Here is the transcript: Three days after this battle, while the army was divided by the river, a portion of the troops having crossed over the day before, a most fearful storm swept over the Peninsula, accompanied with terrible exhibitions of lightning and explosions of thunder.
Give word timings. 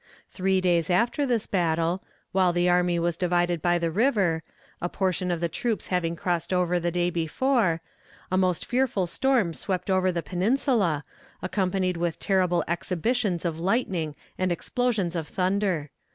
Three 0.31 0.61
days 0.61 0.89
after 0.89 1.27
this 1.27 1.45
battle, 1.45 2.01
while 2.31 2.53
the 2.53 2.67
army 2.67 2.97
was 2.97 3.15
divided 3.15 3.61
by 3.61 3.77
the 3.77 3.91
river, 3.91 4.41
a 4.81 4.89
portion 4.89 5.29
of 5.29 5.41
the 5.41 5.47
troops 5.47 5.85
having 5.93 6.15
crossed 6.15 6.51
over 6.51 6.79
the 6.79 6.89
day 6.89 7.11
before, 7.11 7.81
a 8.31 8.35
most 8.35 8.65
fearful 8.65 9.05
storm 9.05 9.53
swept 9.53 9.91
over 9.91 10.11
the 10.11 10.23
Peninsula, 10.23 11.03
accompanied 11.43 11.97
with 11.97 12.17
terrible 12.17 12.63
exhibitions 12.67 13.45
of 13.45 13.59
lightning 13.59 14.15
and 14.39 14.51
explosions 14.51 15.15
of 15.15 15.27
thunder. 15.27 15.91